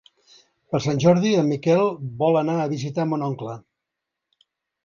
[0.71, 1.93] Per Sant Jordi en Miquel
[2.23, 3.55] vol anar a visitar mon oncle.